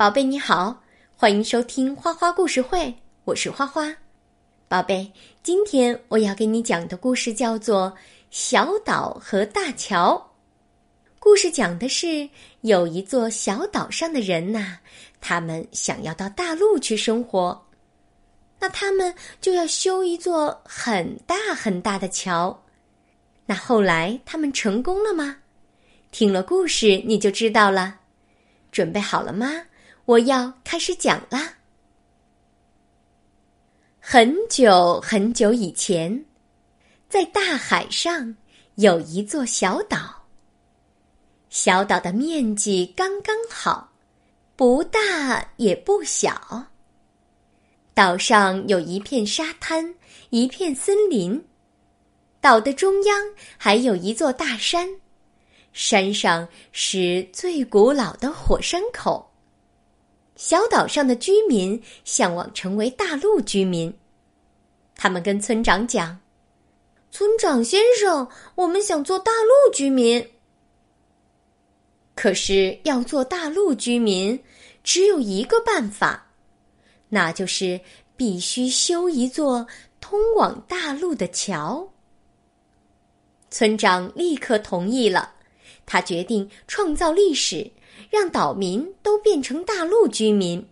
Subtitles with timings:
[0.00, 0.82] 宝贝你好，
[1.14, 3.94] 欢迎收听花花故事会，我是花花。
[4.66, 7.92] 宝贝，今天我要给你讲的故事叫做
[8.30, 10.14] 《小岛和大桥》。
[11.18, 12.26] 故事讲的是
[12.62, 14.78] 有一座小岛上的人呐，
[15.20, 17.62] 他们想要到大陆去生活，
[18.58, 22.58] 那他们就要修一座很大很大的桥。
[23.44, 25.36] 那后来他们成功了吗？
[26.10, 27.96] 听了故事你就知道了。
[28.72, 29.52] 准备好了吗？
[30.10, 31.54] 我要开始讲啦。
[34.00, 36.24] 很久很久以前，
[37.08, 38.36] 在大海上
[38.74, 40.26] 有一座小岛。
[41.48, 43.92] 小岛的面积刚刚好，
[44.56, 46.66] 不大也不小。
[47.94, 49.94] 岛上有一片沙滩，
[50.30, 51.40] 一片森林。
[52.40, 53.16] 岛的中央
[53.56, 54.88] 还有一座大山，
[55.72, 59.29] 山上是最古老的火山口。
[60.40, 63.94] 小岛上的居民向往成为大陆居民，
[64.96, 66.18] 他们跟村长讲
[67.12, 70.30] ：“村长先生，我们想做大陆居民。
[72.14, 74.42] 可是要做大陆居民，
[74.82, 76.32] 只有一个办法，
[77.10, 77.78] 那就是
[78.16, 79.66] 必须修一座
[80.00, 81.86] 通往大陆的桥。”
[83.52, 85.34] 村长立刻同意了，
[85.86, 87.70] 他决定创造历史。
[88.08, 90.66] 让岛民都变成大陆居民。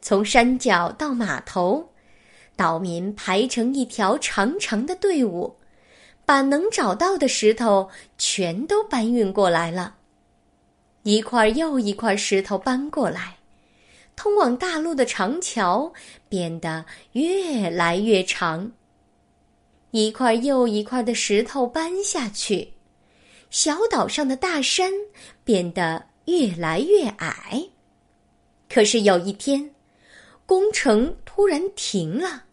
[0.00, 1.90] 从山脚到码头，
[2.54, 5.56] 岛民排成一条长长的队伍，
[6.24, 9.96] 把能找到的石头全都搬运过来了。
[11.02, 13.38] 一块又一块石头搬过来，
[14.14, 15.92] 通往大陆的长桥
[16.28, 18.70] 变得越来越长。
[19.90, 22.74] 一块又一块的石头搬下去。
[23.50, 24.92] 小岛上的大山
[25.42, 27.68] 变得越来越矮，
[28.72, 29.74] 可是有一天，
[30.46, 32.44] 工程突然停了，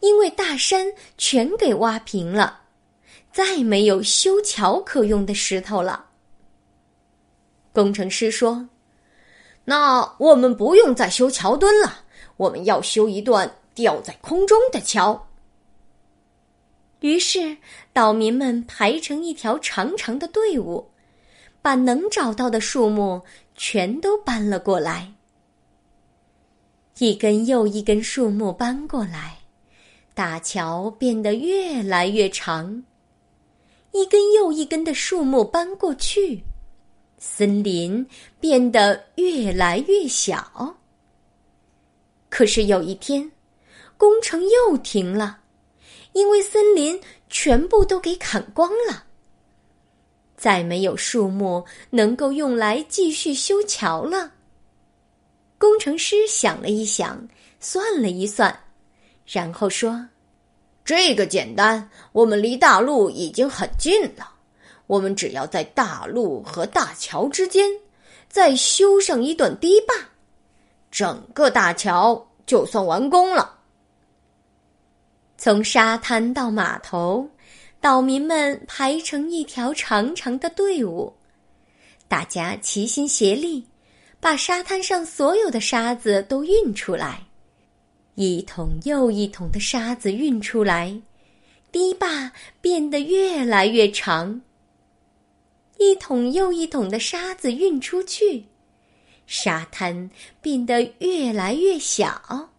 [0.00, 2.60] 因为大山全给挖平了，
[3.32, 6.04] 再没有修桥可用的石头了。
[7.72, 8.68] 工程师说
[9.64, 12.04] ：“那我们不用再修桥墩了，
[12.36, 15.28] 我们要修一段吊在空中的桥。”
[17.00, 17.56] 于是，
[17.92, 20.90] 岛民们排成一条长长的队伍，
[21.62, 23.22] 把能找到的树木
[23.54, 25.12] 全都搬了过来。
[26.98, 29.38] 一根又一根树木搬过来，
[30.12, 32.82] 大桥变得越来越长；
[33.92, 36.44] 一根又一根的树木搬过去，
[37.16, 38.06] 森林
[38.38, 40.76] 变得越来越小。
[42.28, 43.32] 可是有一天，
[43.96, 45.39] 工程又停了。
[46.12, 49.04] 因为森林全部都给砍光了，
[50.36, 54.32] 再没有树木能够用来继续修桥了。
[55.56, 57.28] 工程师想了一想，
[57.60, 58.58] 算了一算，
[59.26, 60.08] 然后说
[60.84, 64.32] ：“这个简单，我们离大陆已经很近了。
[64.86, 67.70] 我们只要在大陆和大桥之间
[68.28, 69.94] 再修上一段堤坝，
[70.90, 73.58] 整个大桥就算完工了。”
[75.42, 77.26] 从沙滩到码头，
[77.80, 81.10] 岛民们排成一条长长的队伍，
[82.06, 83.66] 大家齐心协力，
[84.20, 87.22] 把沙滩上所有的沙子都运出来。
[88.16, 91.00] 一桶又一桶的沙子运出来，
[91.72, 92.30] 堤坝
[92.60, 94.42] 变得越来越长。
[95.78, 98.44] 一桶又一桶的沙子运出去，
[99.26, 100.10] 沙滩
[100.42, 102.50] 变得越来越小。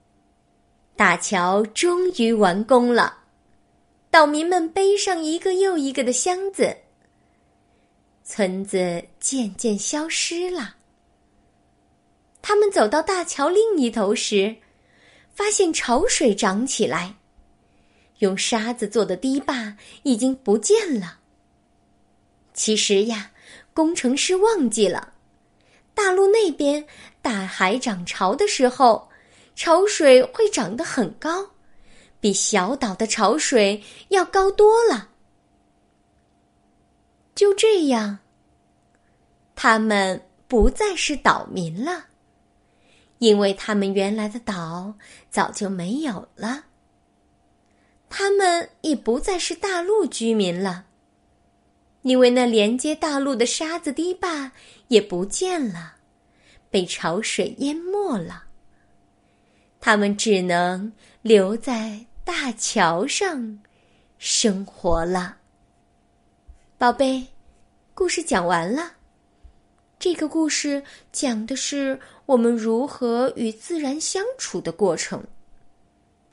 [1.01, 3.17] 大桥终于完工了，
[4.12, 6.78] 岛民们背上一个又一个的箱子。
[8.23, 10.75] 村子渐渐消失了。
[12.40, 14.56] 他们走到大桥另一头时，
[15.34, 17.16] 发现潮水涨起来，
[18.19, 21.17] 用沙子做的堤坝已经不见了。
[22.53, 23.31] 其实呀，
[23.73, 25.13] 工程师忘记了，
[25.95, 26.85] 大陆那边
[27.23, 29.09] 大海涨潮的时候。
[29.63, 31.52] 潮水会涨得很高，
[32.19, 35.09] 比小岛的潮水要高多了。
[37.35, 38.17] 就这样，
[39.53, 42.08] 他们不再是岛民了，
[43.19, 44.96] 因为他们原来的岛
[45.29, 46.64] 早就没有了。
[48.09, 50.85] 他们也不再是大陆居民了，
[52.02, 54.53] 因为那连接大陆的沙子堤坝
[54.87, 55.97] 也不见了，
[56.72, 58.46] 被潮水淹没了。
[59.81, 60.93] 他们只能
[61.23, 63.59] 留在大桥上
[64.19, 65.37] 生活了。
[66.78, 67.25] 宝贝，
[67.95, 68.93] 故事讲完了，
[69.97, 75.23] 这个故事讲的是我们如何与自然相处的过程。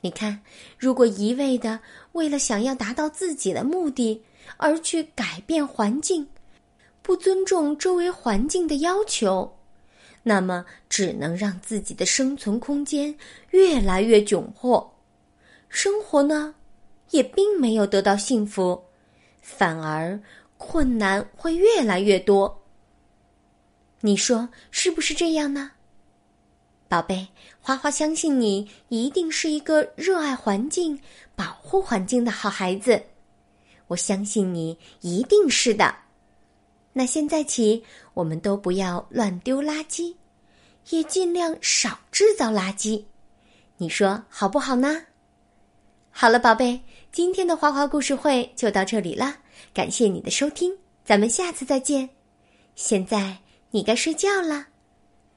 [0.01, 0.41] 你看，
[0.77, 1.79] 如果一味的
[2.11, 4.23] 为了想要达到自己的目的
[4.57, 6.27] 而去改变环境，
[7.01, 9.58] 不尊重周围环境的要求，
[10.23, 13.15] 那么只能让自己的生存空间
[13.51, 14.99] 越来越窘迫，
[15.69, 16.55] 生活呢，
[17.11, 18.83] 也并没有得到幸福，
[19.41, 20.19] 反而
[20.57, 22.63] 困难会越来越多。
[24.01, 25.71] 你说是不是这样呢，
[26.87, 27.27] 宝贝？
[27.61, 30.99] 花花相信你一定是一个热爱环境、
[31.35, 33.01] 保护环境的好孩子，
[33.87, 35.93] 我相信你一定是的。
[36.91, 37.83] 那现在起，
[38.13, 40.15] 我们都不要乱丢垃圾，
[40.89, 43.03] 也尽量少制造垃圾。
[43.77, 45.03] 你说好不好呢？
[46.11, 46.81] 好了，宝贝，
[47.11, 49.37] 今天的花花故事会就到这里了。
[49.73, 50.75] 感谢你的收听，
[51.05, 52.09] 咱们下次再见。
[52.75, 53.37] 现在
[53.71, 54.67] 你该睡觉了，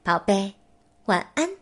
[0.03, 0.53] 宝贝，
[1.05, 1.62] 晚安。